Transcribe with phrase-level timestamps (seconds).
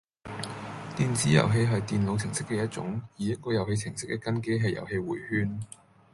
[0.97, 5.59] 電子遊戲係電腦程式嘅一種，而一個遊戲程式嘅根基係遊戲迴圈